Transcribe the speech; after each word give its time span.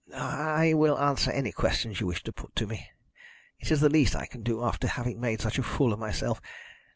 "I 0.17 0.73
will 0.73 0.97
answer 0.97 1.29
any 1.29 1.51
questions 1.51 1.99
you 1.99 2.07
wish 2.07 2.23
to 2.23 2.31
put 2.33 2.55
to 2.55 2.65
me. 2.65 2.87
It 3.59 3.69
is 3.69 3.81
the 3.81 3.87
least 3.89 4.15
I 4.15 4.25
can 4.25 4.41
do 4.41 4.63
after 4.63 4.87
having 4.87 5.19
made 5.21 5.41
such 5.41 5.59
a 5.59 5.61
fool 5.61 5.93
of 5.93 5.99
myself. 5.99 6.41